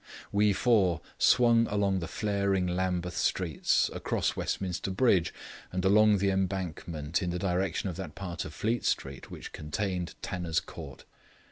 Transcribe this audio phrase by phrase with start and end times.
[0.31, 5.31] We four swung along the flaring Lambeth streets, across Westminster Bridge,
[5.71, 10.15] and along the Embankment in the direction of that part of Fleet Street which contained
[10.23, 11.05] Tanner's Court.